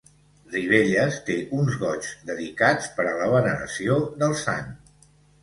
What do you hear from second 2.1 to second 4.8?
dedicats per a la veneració del sant.